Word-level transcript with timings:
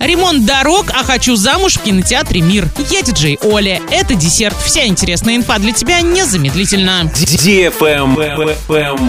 Ремонт 0.00 0.46
дорог, 0.46 0.92
а 0.94 1.02
хочу 1.02 1.34
замуж 1.34 1.74
в 1.74 1.82
кинотеатре 1.82 2.40
«Мир». 2.40 2.68
Я 2.88 3.02
диджей 3.02 3.36
Оля. 3.42 3.82
Это 3.90 4.14
десерт. 4.14 4.56
Вся 4.64 4.86
интересная 4.86 5.34
инфа 5.34 5.58
для 5.58 5.72
тебя 5.72 6.02
незамедлительно. 6.02 7.10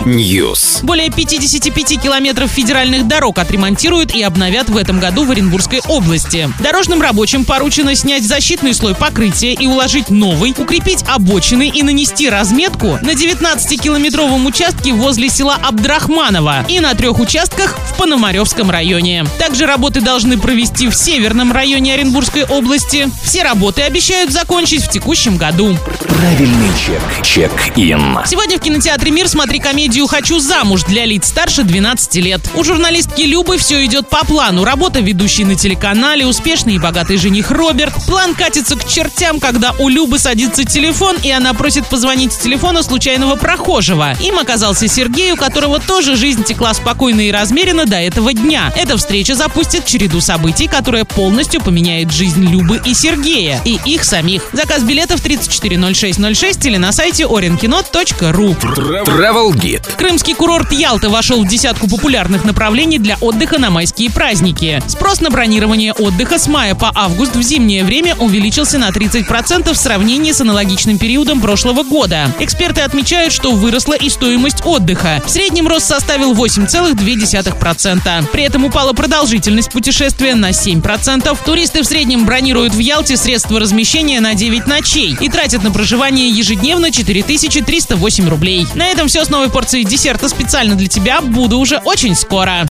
News. 0.08 0.84
Более 0.84 1.12
55 1.12 2.02
километров 2.02 2.50
федеральных 2.50 3.08
дорог 3.08 3.38
отремонтируют 3.38 4.16
и 4.16 4.24
обновят 4.24 4.68
в 4.70 4.76
этом 4.76 5.00
году 5.00 5.26
в 5.26 5.32
Оренбургской 5.32 5.82
области. 5.88 6.52
Дорожным 6.60 7.04
рабочим 7.04 7.46
поручено 7.46 7.94
снять 7.94 8.26
защитный 8.26 8.74
слой 8.74 8.96
покрытия 8.96 9.54
и 9.54 9.68
уложить 9.68 10.10
новый, 10.10 10.56
укрепить 10.58 11.04
обочины 11.08 11.70
и 11.70 11.84
нанести 11.84 12.30
разметку 12.30 12.98
на 13.04 13.12
19-километровом 13.12 14.48
участке 14.48 14.94
возле 14.94 15.30
села 15.30 15.56
Абдрахманово 15.62 16.66
и 16.68 16.80
на 16.80 16.96
трех 16.96 17.20
участках 17.20 17.78
в 17.78 17.98
Пономаревском 17.98 18.72
районе. 18.72 19.28
Также 19.38 19.68
работы 19.68 20.02
должны 20.02 20.40
провести 20.40 20.79
в 20.88 20.94
северном 20.94 21.52
районе 21.52 21.94
Оренбургской 21.94 22.46
области. 22.46 23.10
Все 23.24 23.44
работы 23.44 23.82
обещают 23.82 24.32
закончить 24.32 24.84
в 24.84 24.90
текущем 24.90 25.38
году. 25.38 25.78
Правильный 26.08 26.70
чек. 26.86 27.02
Чек-ин. 27.24 28.20
Сегодня 28.26 28.58
в 28.58 28.62
кинотеатре 28.62 29.12
«Мир» 29.12 29.28
смотри 29.28 29.60
комедию 29.60 30.08
«Хочу 30.08 30.40
замуж» 30.40 30.84
для 30.84 31.06
лиц 31.06 31.28
старше 31.28 31.64
12 31.64 32.16
лет. 32.16 32.42
У 32.56 32.64
журналистки 32.64 33.22
Любы 33.22 33.58
все 33.58 33.86
идет 33.86 34.10
по 34.10 34.26
плану. 34.26 34.64
Работа 34.64 35.00
ведущей 35.00 35.46
на 35.46 35.56
телеканале, 35.56 36.26
успешный 36.26 36.76
и 36.76 36.80
богатый 36.80 37.18
жених 37.18 37.52
Роберт. 37.52 37.94
План 38.06 38.34
катится 38.34 38.76
к 38.76 38.88
чертям, 38.88 39.40
когда 39.40 39.74
у 39.80 39.90
Любы 39.90 40.20
садится 40.20 40.64
телефон, 40.64 41.18
и 41.22 41.30
она 41.30 41.54
просит 41.54 41.86
позвонить 41.88 42.34
с 42.34 42.38
телефона 42.38 42.84
случайного 42.84 43.36
прохожего. 43.36 44.14
Им 44.22 44.40
оказался 44.40 44.88
Сергей, 44.88 45.34
у 45.34 45.36
которого 45.36 45.80
тоже 45.80 46.16
жизнь 46.16 46.44
текла 46.44 46.74
спокойно 46.74 47.22
и 47.22 47.32
размеренно 47.32 47.86
до 47.86 47.98
этого 47.98 48.34
дня. 48.34 48.72
Эта 48.76 48.98
встреча 48.98 49.36
запустит 49.36 49.86
череду 49.86 50.22
событий, 50.22 50.68
которая 50.70 51.06
полностью 51.06 51.62
поменяет 51.62 52.12
жизнь 52.12 52.46
Любы 52.46 52.82
и 52.86 52.94
Сергея, 52.94 53.62
и 53.66 53.80
их 53.86 54.04
самих. 54.04 54.44
Заказ 54.54 54.84
билетов 54.84 55.22
340606 55.22 56.66
или 56.66 56.78
на 56.78 56.92
сайте 56.92 57.24
orinkino.ru. 57.24 58.58
Travel 58.60 59.52
Guide. 59.54 59.96
Крымский 59.98 60.34
курорт 60.34 60.72
Ялта 60.72 61.10
вошел 61.10 61.44
в 61.44 61.48
десятку 61.48 61.88
популярных 61.88 62.46
направлений 62.46 63.00
для 63.00 63.18
отдыха 63.22 63.60
на 63.60 63.70
майские 63.70 64.10
праздники. 64.12 64.82
Спрос 64.88 65.22
на 65.22 65.30
бронирование 65.30 65.94
отдыха 65.94 66.38
с 66.40 66.48
мая 66.48 66.76
по 66.76 66.92
август 66.94 67.36
в 67.36 67.42
зимнее 67.42 67.84
время 67.84 68.16
увеличился 68.16 68.78
на 68.78 68.90
30% 68.90 69.74
в 69.74 69.78
сравнении 69.78 70.32
с 70.32 70.42
аналогичным 70.42 70.98
периодом 70.98 71.42
прошлого 71.42 71.84
года. 71.84 72.34
Эксперты 72.40 72.82
отмечают, 72.82 73.34
что 73.34 73.52
выросла 73.52 73.94
и 73.94 74.10
стоимость 74.10 74.66
отдыха. 74.66 75.22
В 75.26 75.30
среднем 75.30 75.68
рост 75.68 75.88
составил 75.88 76.34
8,2%. 76.34 78.28
При 78.32 78.44
этом 78.44 78.66
упала 78.66 78.94
продолжительность 78.94 79.72
путешествия 79.72 80.36
на 80.36 80.54
7%. 80.60 81.38
Туристы 81.46 81.82
в 81.82 81.86
среднем 81.86 82.26
бронируют 82.26 82.74
в 82.74 82.80
Ялте 82.80 83.16
средства 83.18 83.60
размещения 83.60 84.20
на 84.20 84.34
9 84.34 84.68
ночей 84.68 85.16
и 85.20 85.30
тратят 85.30 85.64
на 85.64 85.72
проживание 85.72 86.30
ежедневно 86.30 86.92
4308 86.92 88.28
рублей. 88.28 88.68
На 88.76 88.88
этом 88.88 89.08
все 89.08 89.24
с 89.24 89.30
новой 89.30 89.50
порцией 89.50 89.86
десерта 89.86 90.28
специально 90.28 90.76
для 90.76 90.88
тебя. 90.88 91.22
Буду 91.22 91.58
уже 91.58 91.78
очень 91.78 92.16
скоро. 92.16 92.68